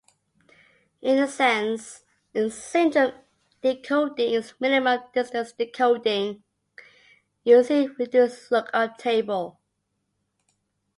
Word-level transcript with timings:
In 1.03 1.19
essence, 1.19 2.03
syndrome 2.49 3.11
decoding 3.61 4.33
is 4.33 4.55
"minimum 4.59 4.99
distance 5.13 5.51
decoding" 5.53 6.41
using 7.43 7.87
a 7.91 7.93
reduced 7.99 8.49
lookup 8.49 8.97
table. 8.97 9.59